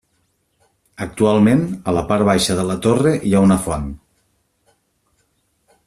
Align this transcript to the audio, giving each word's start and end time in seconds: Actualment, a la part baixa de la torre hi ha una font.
Actualment, 1.05 1.61
a 1.91 1.95
la 1.97 2.03
part 2.13 2.27
baixa 2.29 2.57
de 2.61 2.65
la 2.71 2.79
torre 2.87 3.13
hi 3.29 3.35
ha 3.41 3.45
una 3.49 3.61
font. 3.69 3.87